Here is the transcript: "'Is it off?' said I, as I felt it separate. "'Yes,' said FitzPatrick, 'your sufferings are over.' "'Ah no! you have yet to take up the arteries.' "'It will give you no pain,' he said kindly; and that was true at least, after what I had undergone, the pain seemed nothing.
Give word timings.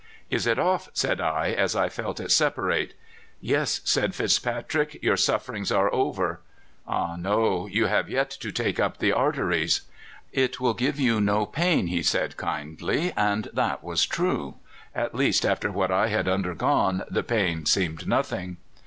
"'Is 0.31 0.47
it 0.47 0.57
off?' 0.57 0.89
said 0.93 1.21
I, 1.21 1.51
as 1.51 1.75
I 1.75 1.87
felt 1.87 2.19
it 2.19 2.31
separate. 2.31 2.95
"'Yes,' 3.39 3.81
said 3.83 4.15
FitzPatrick, 4.15 4.97
'your 5.03 5.15
sufferings 5.15 5.71
are 5.71 5.93
over.' 5.93 6.41
"'Ah 6.87 7.15
no! 7.17 7.67
you 7.67 7.85
have 7.85 8.09
yet 8.09 8.31
to 8.31 8.51
take 8.51 8.79
up 8.79 8.97
the 8.97 9.11
arteries.' 9.11 9.81
"'It 10.33 10.59
will 10.59 10.73
give 10.73 10.99
you 10.99 11.21
no 11.21 11.45
pain,' 11.45 11.85
he 11.85 12.01
said 12.01 12.35
kindly; 12.35 13.13
and 13.15 13.49
that 13.53 13.83
was 13.83 14.07
true 14.07 14.55
at 14.95 15.13
least, 15.13 15.45
after 15.45 15.71
what 15.71 15.91
I 15.91 16.07
had 16.07 16.27
undergone, 16.27 17.03
the 17.07 17.21
pain 17.21 17.67
seemed 17.67 18.07
nothing. 18.07 18.57